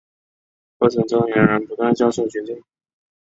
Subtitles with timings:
[0.79, 2.59] 过程中有人不断教唆群众